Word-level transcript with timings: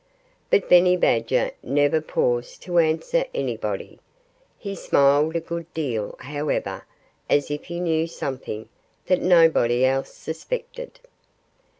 But 0.49 0.67
Benny 0.67 0.97
Badger 0.97 1.51
never 1.61 2.01
paused 2.01 2.63
to 2.63 2.79
answer 2.79 3.25
anybody. 3.35 3.99
He 4.57 4.73
smiled 4.73 5.35
a 5.35 5.39
good 5.39 5.71
deal, 5.75 6.15
however, 6.21 6.85
as 7.29 7.51
if 7.51 7.65
he 7.65 7.79
knew 7.79 8.07
something 8.07 8.67
that 9.05 9.21
nobody 9.21 9.85
else 9.85 10.11
suspected. 10.11 10.99